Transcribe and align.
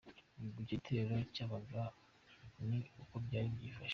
Ubwo 0.41 0.59
icyo 0.63 0.65
gitero 0.79 1.15
cyabaga 1.33 1.83
ni 2.67 2.79
uko 3.01 3.15
byari 3.25 3.47
byifashe. 3.55 3.89